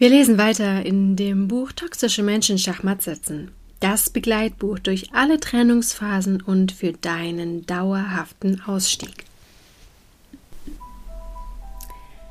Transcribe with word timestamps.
Wir 0.00 0.08
lesen 0.08 0.38
weiter 0.38 0.86
in 0.86 1.14
dem 1.14 1.46
Buch 1.46 1.72
Toxische 1.72 2.22
Menschen 2.22 2.56
Schachmatt 2.56 3.02
setzen. 3.02 3.50
Das 3.80 4.08
Begleitbuch 4.08 4.78
durch 4.78 5.12
alle 5.12 5.38
Trennungsphasen 5.38 6.40
und 6.40 6.72
für 6.72 6.94
deinen 6.94 7.66
dauerhaften 7.66 8.62
Ausstieg. 8.62 9.26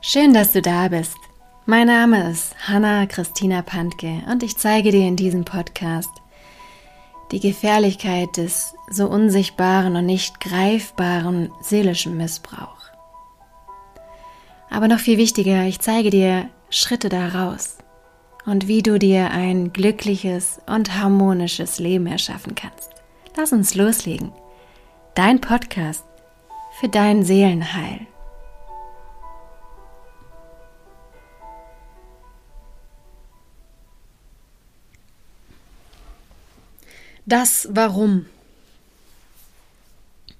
Schön, 0.00 0.32
dass 0.32 0.52
du 0.52 0.62
da 0.62 0.88
bist. 0.88 1.18
Mein 1.66 1.88
Name 1.88 2.30
ist 2.30 2.54
Hanna 2.66 3.04
Christina 3.04 3.60
Pantke 3.60 4.22
und 4.32 4.42
ich 4.42 4.56
zeige 4.56 4.90
dir 4.90 5.06
in 5.06 5.16
diesem 5.16 5.44
Podcast 5.44 6.08
die 7.30 7.40
Gefährlichkeit 7.40 8.38
des 8.38 8.72
so 8.88 9.06
unsichtbaren 9.06 9.96
und 9.96 10.06
nicht 10.06 10.40
greifbaren 10.40 11.50
seelischen 11.60 12.16
Missbrauchs. 12.16 12.86
Aber 14.70 14.88
noch 14.88 15.00
viel 15.00 15.18
wichtiger, 15.18 15.66
ich 15.66 15.80
zeige 15.80 16.08
dir 16.08 16.48
Schritte 16.70 17.08
daraus 17.08 17.78
und 18.46 18.68
wie 18.68 18.82
du 18.82 18.98
dir 18.98 19.30
ein 19.32 19.72
glückliches 19.72 20.60
und 20.66 20.96
harmonisches 20.96 21.80
Leben 21.80 22.06
erschaffen 22.06 22.54
kannst. 22.54 22.90
Lass 23.36 23.52
uns 23.52 23.74
loslegen. 23.74 24.32
Dein 25.16 25.40
Podcast 25.40 26.04
für 26.78 26.88
dein 26.88 27.24
Seelenheil. 27.24 28.06
Das 37.26 37.68
Warum. 37.70 38.26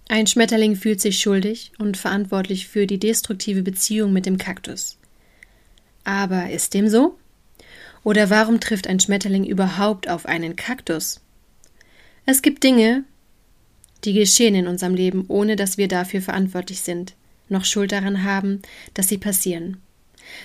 Ein 0.09 0.27
Schmetterling 0.27 0.75
fühlt 0.75 1.01
sich 1.01 1.21
schuldig 1.21 1.73
und 1.79 1.97
verantwortlich 1.97 2.67
für 2.67 2.87
die 2.87 2.99
destruktive 2.99 3.63
Beziehung 3.63 4.13
mit 4.13 4.27
dem 4.27 4.39
Kaktus. 4.39 5.00
Aber 6.05 6.51
ist 6.51 6.75
dem 6.75 6.89
so? 6.89 7.17
Oder 8.03 8.31
warum 8.31 8.61
trifft 8.61 8.87
ein 8.87 9.01
Schmetterling 9.01 9.45
überhaupt 9.45 10.09
auf 10.09 10.27
einen 10.27 10.57
Kaktus? 10.57 11.21
Es 12.27 12.43
gibt 12.43 12.63
Dinge, 12.65 13.05
die 14.05 14.15
geschehen 14.15 14.55
in 14.55 14.67
unserem 14.67 14.95
Leben, 14.95 15.25
ohne 15.29 15.57
dass 15.57 15.77
wir 15.77 15.89
dafür 15.89 16.23
verantwortlich 16.23 16.81
sind, 16.81 17.15
noch 17.49 17.65
Schuld 17.65 17.93
daran 17.93 18.25
haben, 18.25 18.63
dass 18.95 19.09
sie 19.09 19.19
passieren. 19.19 19.79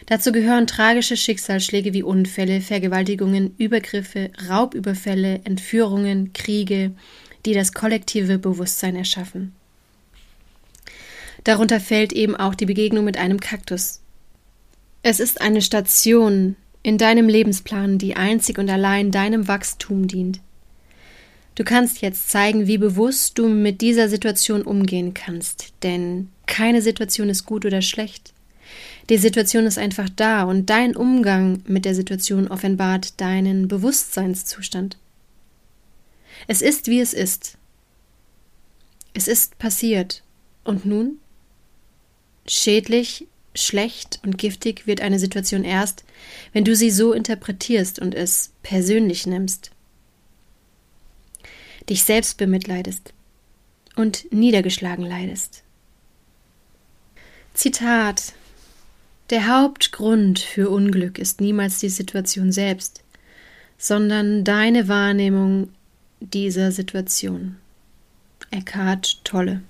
Dazu 0.07 0.31
gehören 0.31 0.67
tragische 0.67 1.15
Schicksalsschläge 1.15 1.93
wie 1.93 2.03
Unfälle, 2.03 2.61
Vergewaltigungen, 2.61 3.55
Übergriffe, 3.57 4.31
Raubüberfälle, 4.49 5.41
Entführungen, 5.43 6.33
Kriege, 6.33 6.91
die 7.45 7.53
das 7.53 7.73
kollektive 7.73 8.39
Bewusstsein 8.39 8.95
erschaffen. 8.95 9.53
Darunter 11.43 11.79
fällt 11.79 12.11
eben 12.13 12.35
auch 12.35 12.55
die 12.55 12.65
Begegnung 12.65 13.05
mit 13.05 13.17
einem 13.17 13.39
Kaktus, 13.39 14.01
es 15.07 15.19
ist 15.19 15.39
eine 15.39 15.61
Station 15.61 16.55
in 16.81 16.97
deinem 16.97 17.29
Lebensplan, 17.29 17.99
die 17.99 18.15
einzig 18.15 18.57
und 18.57 18.67
allein 18.71 19.11
deinem 19.11 19.47
Wachstum 19.47 20.07
dient. 20.07 20.39
Du 21.53 21.63
kannst 21.63 22.01
jetzt 22.01 22.31
zeigen, 22.31 22.65
wie 22.65 22.79
bewusst 22.79 23.37
du 23.37 23.47
mit 23.47 23.81
dieser 23.81 24.09
Situation 24.09 24.63
umgehen 24.63 25.13
kannst, 25.13 25.73
denn 25.83 26.29
keine 26.47 26.81
Situation 26.81 27.29
ist 27.29 27.45
gut 27.45 27.65
oder 27.65 27.83
schlecht. 27.83 28.33
Die 29.11 29.19
Situation 29.19 29.67
ist 29.67 29.77
einfach 29.77 30.09
da 30.09 30.41
und 30.41 30.71
dein 30.71 30.95
Umgang 30.95 31.61
mit 31.67 31.85
der 31.85 31.93
Situation 31.93 32.47
offenbart 32.47 33.21
deinen 33.21 33.67
Bewusstseinszustand. 33.67 34.97
Es 36.47 36.63
ist, 36.63 36.87
wie 36.87 36.99
es 36.99 37.13
ist. 37.13 37.59
Es 39.13 39.27
ist 39.27 39.59
passiert. 39.59 40.23
Und 40.63 40.83
nun? 40.83 41.19
Schädlich 42.47 43.27
schlecht 43.55 44.19
und 44.23 44.37
giftig 44.37 44.85
wird 44.85 45.01
eine 45.01 45.19
Situation 45.19 45.63
erst, 45.63 46.03
wenn 46.53 46.65
du 46.65 46.75
sie 46.75 46.91
so 46.91 47.13
interpretierst 47.13 47.99
und 47.99 48.13
es 48.13 48.51
persönlich 48.63 49.25
nimmst. 49.25 49.71
Dich 51.89 52.03
selbst 52.03 52.37
bemitleidest 52.37 53.13
und 53.95 54.31
niedergeschlagen 54.31 55.05
leidest. 55.05 55.63
Zitat 57.53 58.33
Der 59.29 59.47
Hauptgrund 59.47 60.39
für 60.39 60.69
Unglück 60.69 61.19
ist 61.19 61.39
niemals 61.39 61.79
die 61.79 61.89
Situation 61.89 62.51
selbst, 62.51 63.03
sondern 63.77 64.43
deine 64.43 64.87
Wahrnehmung 64.87 65.69
dieser 66.19 66.71
Situation. 66.71 67.57
Eckhart 68.51 69.23
Tolle 69.23 69.61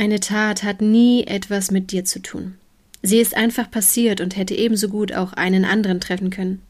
eine 0.00 0.18
Tat 0.18 0.62
hat 0.62 0.80
nie 0.80 1.24
etwas 1.26 1.70
mit 1.70 1.92
dir 1.92 2.06
zu 2.06 2.22
tun. 2.22 2.54
Sie 3.02 3.18
ist 3.18 3.36
einfach 3.36 3.70
passiert 3.70 4.22
und 4.22 4.34
hätte 4.34 4.54
ebenso 4.54 4.88
gut 4.88 5.12
auch 5.12 5.34
einen 5.34 5.66
anderen 5.66 6.00
treffen 6.00 6.30
können. 6.30 6.62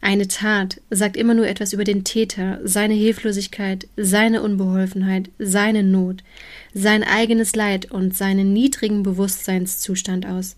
Eine 0.00 0.28
Tat 0.28 0.80
sagt 0.88 1.18
immer 1.18 1.34
nur 1.34 1.46
etwas 1.46 1.74
über 1.74 1.84
den 1.84 2.04
Täter, 2.04 2.58
seine 2.64 2.94
Hilflosigkeit, 2.94 3.86
seine 3.98 4.40
Unbeholfenheit, 4.40 5.28
seine 5.38 5.82
Not, 5.82 6.24
sein 6.72 7.04
eigenes 7.04 7.54
Leid 7.54 7.90
und 7.90 8.16
seinen 8.16 8.54
niedrigen 8.54 9.02
Bewusstseinszustand 9.02 10.24
aus. 10.24 10.56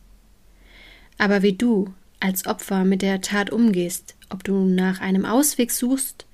Aber 1.18 1.42
wie 1.42 1.54
du 1.54 1.92
als 2.20 2.46
Opfer 2.46 2.84
mit 2.84 3.02
der 3.02 3.20
Tat 3.20 3.50
umgehst, 3.50 4.14
ob 4.30 4.44
du 4.44 4.64
nach 4.64 5.00
einem 5.00 5.24
Ausweg 5.24 5.72
suchst 5.72 6.24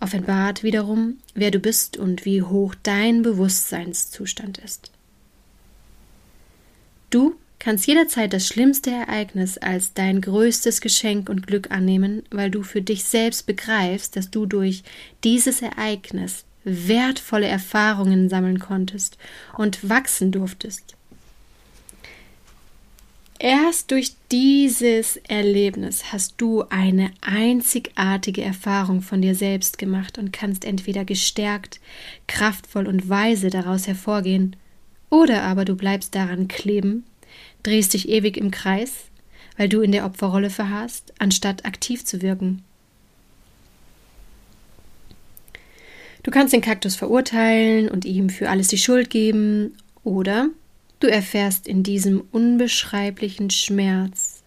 offenbart 0.00 0.62
wiederum, 0.62 1.18
wer 1.34 1.50
du 1.50 1.58
bist 1.58 1.96
und 1.96 2.24
wie 2.24 2.42
hoch 2.42 2.74
dein 2.82 3.22
Bewusstseinszustand 3.22 4.58
ist. 4.58 4.90
Du 7.10 7.36
kannst 7.58 7.86
jederzeit 7.86 8.32
das 8.32 8.46
schlimmste 8.46 8.90
Ereignis 8.90 9.56
als 9.56 9.94
dein 9.94 10.20
größtes 10.20 10.80
Geschenk 10.80 11.28
und 11.28 11.46
Glück 11.46 11.70
annehmen, 11.70 12.22
weil 12.30 12.50
du 12.50 12.62
für 12.62 12.82
dich 12.82 13.04
selbst 13.04 13.46
begreifst, 13.46 14.16
dass 14.16 14.30
du 14.30 14.46
durch 14.46 14.82
dieses 15.22 15.62
Ereignis 15.62 16.44
wertvolle 16.64 17.46
Erfahrungen 17.46 18.28
sammeln 18.28 18.58
konntest 18.58 19.16
und 19.56 19.88
wachsen 19.88 20.32
durftest. 20.32 20.96
Erst 23.44 23.90
durch 23.90 24.14
dieses 24.32 25.18
Erlebnis 25.18 26.14
hast 26.14 26.36
du 26.38 26.64
eine 26.70 27.10
einzigartige 27.20 28.40
Erfahrung 28.40 29.02
von 29.02 29.20
dir 29.20 29.34
selbst 29.34 29.76
gemacht 29.76 30.16
und 30.16 30.32
kannst 30.32 30.64
entweder 30.64 31.04
gestärkt, 31.04 31.78
kraftvoll 32.26 32.86
und 32.86 33.10
weise 33.10 33.50
daraus 33.50 33.86
hervorgehen, 33.86 34.56
oder 35.10 35.42
aber 35.42 35.66
du 35.66 35.76
bleibst 35.76 36.14
daran 36.14 36.48
kleben, 36.48 37.04
drehst 37.62 37.92
dich 37.92 38.08
ewig 38.08 38.38
im 38.38 38.50
Kreis, 38.50 38.92
weil 39.58 39.68
du 39.68 39.82
in 39.82 39.92
der 39.92 40.06
Opferrolle 40.06 40.48
verharrst, 40.48 41.12
anstatt 41.18 41.66
aktiv 41.66 42.02
zu 42.06 42.22
wirken. 42.22 42.62
Du 46.22 46.30
kannst 46.30 46.54
den 46.54 46.62
Kaktus 46.62 46.96
verurteilen 46.96 47.90
und 47.90 48.06
ihm 48.06 48.30
für 48.30 48.48
alles 48.48 48.68
die 48.68 48.78
Schuld 48.78 49.10
geben, 49.10 49.76
oder 50.02 50.48
Du 51.00 51.10
erfährst 51.10 51.66
in 51.66 51.82
diesem 51.82 52.22
unbeschreiblichen 52.32 53.50
Schmerz 53.50 54.42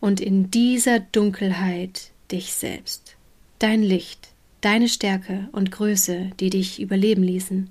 und 0.00 0.20
in 0.20 0.50
dieser 0.50 1.00
Dunkelheit 1.00 2.10
dich 2.30 2.52
selbst, 2.52 3.16
dein 3.58 3.82
Licht, 3.82 4.30
deine 4.60 4.88
Stärke 4.88 5.48
und 5.52 5.70
Größe, 5.70 6.30
die 6.40 6.50
dich 6.50 6.80
überleben 6.80 7.22
ließen. 7.22 7.70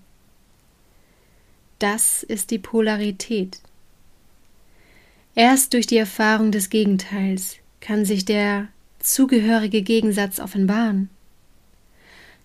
Das 1.79 2.23
ist 2.23 2.51
die 2.51 2.59
Polarität. 2.59 3.59
Erst 5.33 5.73
durch 5.73 5.87
die 5.87 5.97
Erfahrung 5.97 6.51
des 6.51 6.69
Gegenteils 6.69 7.57
kann 7.79 8.05
sich 8.05 8.25
der 8.25 8.67
zugehörige 8.99 9.81
Gegensatz 9.81 10.39
offenbaren. 10.39 11.09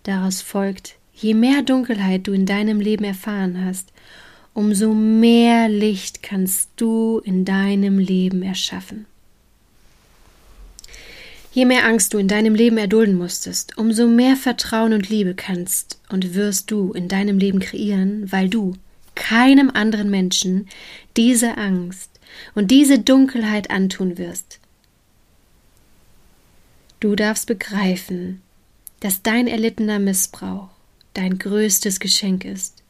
Daraus 0.03 0.41
folgt, 0.41 0.95
je 1.13 1.33
mehr 1.33 1.61
Dunkelheit 1.61 2.27
du 2.27 2.31
in 2.31 2.45
deinem 2.45 2.79
Leben 2.79 3.03
erfahren 3.03 3.63
hast, 3.63 3.91
umso 4.57 4.91
mehr 4.95 5.69
Licht 5.69 6.23
kannst 6.23 6.71
du 6.77 7.21
in 7.23 7.45
deinem 7.45 7.99
Leben 7.99 8.41
erschaffen. 8.41 9.05
Je 11.51 11.65
mehr 11.65 11.85
Angst 11.85 12.15
du 12.15 12.17
in 12.17 12.27
deinem 12.27 12.55
Leben 12.55 12.79
erdulden 12.79 13.19
musstest, 13.19 13.77
umso 13.77 14.07
mehr 14.07 14.35
Vertrauen 14.35 14.93
und 14.93 15.09
Liebe 15.09 15.35
kannst 15.35 16.01
und 16.09 16.33
wirst 16.33 16.71
du 16.71 16.91
in 16.93 17.07
deinem 17.07 17.37
Leben 17.37 17.59
kreieren, 17.59 18.31
weil 18.31 18.49
du 18.49 18.73
keinem 19.13 19.69
anderen 19.69 20.09
Menschen 20.09 20.67
diese 21.17 21.55
Angst 21.59 22.09
und 22.55 22.71
diese 22.71 22.97
Dunkelheit 22.97 23.69
antun 23.69 24.17
wirst. 24.17 24.59
Du 26.99 27.15
darfst 27.15 27.45
begreifen, 27.45 28.41
dass 29.01 29.21
dein 29.21 29.45
erlittener 29.45 29.99
Missbrauch 29.99 30.69
dein 31.13 31.37
größtes 31.37 31.99
Geschenk 31.99 32.43
ist, 32.43 32.81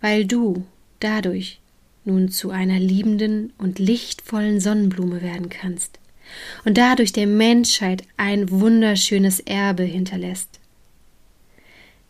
weil 0.00 0.24
du 0.24 0.66
dadurch 1.04 1.60
nun 2.04 2.28
zu 2.28 2.50
einer 2.50 2.78
liebenden 2.78 3.52
und 3.58 3.78
lichtvollen 3.78 4.60
Sonnenblume 4.60 5.22
werden 5.22 5.48
kannst 5.48 5.98
und 6.64 6.78
dadurch 6.78 7.12
der 7.12 7.26
Menschheit 7.26 8.02
ein 8.16 8.50
wunderschönes 8.50 9.40
Erbe 9.40 9.84
hinterlässt. 9.84 10.60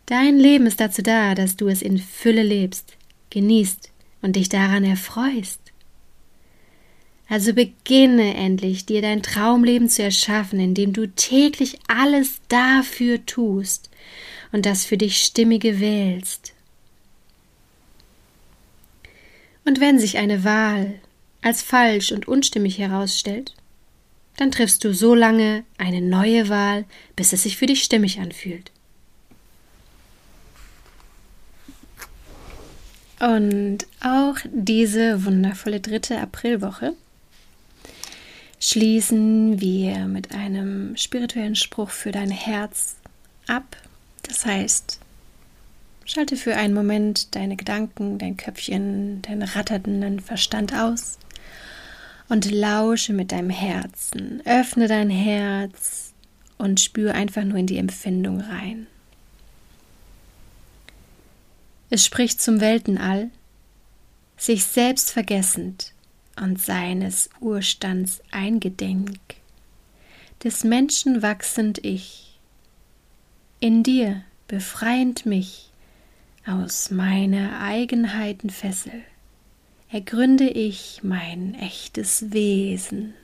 Dein 0.07 0.39
Leben 0.39 0.67
ist 0.67 0.81
dazu 0.81 1.03
da, 1.03 1.35
dass 1.35 1.57
du 1.57 1.69
es 1.69 1.83
in 1.83 1.99
Fülle 1.99 2.43
lebst, 2.43 2.97
genießt 3.31 3.91
und 4.21 4.37
dich 4.37 4.49
daran 4.49 4.85
erfreust. 4.85 5.61
Also 7.29 7.55
beginne 7.55 8.35
endlich, 8.35 8.85
dir 8.85 9.01
dein 9.01 9.23
Traumleben 9.23 9.89
zu 9.89 10.03
erschaffen, 10.03 10.61
indem 10.61 10.93
du 10.93 11.09
täglich 11.09 11.79
alles 11.89 12.41
dafür 12.49 13.25
tust 13.25 13.91
und 14.53 14.67
das 14.67 14.85
für 14.85 14.99
dich 14.99 15.17
Stimmige 15.17 15.81
wählst. 15.81 16.52
Und 19.65 19.81
wenn 19.81 19.99
sich 19.99 20.19
eine 20.19 20.45
Wahl 20.45 20.95
als 21.41 21.63
falsch 21.63 22.13
und 22.13 22.29
unstimmig 22.29 22.79
herausstellt, 22.79 23.55
dann 24.37 24.51
triffst 24.51 24.83
du 24.85 24.95
so 24.95 25.15
lange 25.15 25.65
eine 25.79 26.01
neue 26.01 26.49
Wahl, 26.49 26.85
bis 27.17 27.33
es 27.33 27.43
sich 27.43 27.57
für 27.57 27.67
dich 27.67 27.83
stimmig 27.83 28.19
anfühlt. 28.21 28.71
Und 33.21 33.87
auch 34.01 34.37
diese 34.53 35.25
wundervolle 35.25 35.79
dritte 35.79 36.19
Aprilwoche 36.19 36.95
schließen 38.59 39.61
wir 39.61 40.07
mit 40.07 40.33
einem 40.35 40.97
spirituellen 40.97 41.55
Spruch 41.55 41.91
für 41.91 42.11
dein 42.11 42.31
Herz 42.31 42.97
ab. 43.47 43.77
Das 44.23 44.45
heißt, 44.45 44.99
schalte 46.05 46.37
für 46.37 46.57
einen 46.57 46.75
Moment 46.75 47.35
deine 47.35 47.57
Gedanken, 47.57 48.19
dein 48.19 48.37
Köpfchen, 48.37 49.23
deinen 49.23 49.43
ratternden 49.43 50.21
Verstand 50.21 50.75
aus 50.75 51.19
und 52.29 52.51
lausche 52.51 53.13
mit 53.13 53.33
deinem 53.33 53.51
Herzen. 53.51 54.43
Öffne 54.45 54.89
dein 54.89 55.11
Herz 55.11 56.13
und 56.59 56.81
spüre 56.81 57.15
einfach 57.15 57.45
nur 57.45 57.59
in 57.59 57.67
die 57.67 57.79
Empfindung 57.79 58.41
rein. 58.41 58.87
Es 61.91 62.07
spricht 62.07 62.41
zum 62.41 62.61
Weltenall, 62.61 63.31
sich 64.39 64.65
selbst 64.65 65.11
vergessend 65.11 65.93
und 66.41 66.61
seines 66.61 67.29
Urstands 67.41 68.23
eingedenk, 68.31 69.19
des 70.43 70.65
Menschen 70.65 71.21
wachsend 71.21 71.85
Ich, 71.85 72.39
in 73.61 73.83
dir 73.83 74.25
befreiend 74.49 75.27
mich 75.27 75.72
aus 76.47 76.91
meiner 76.91 77.61
Eigenheiten 77.61 78.51
Fessel, 78.51 79.03
ergründe 79.91 80.49
ich 80.49 81.01
mein 81.03 81.55
echtes 81.55 82.33
Wesen. 82.33 83.15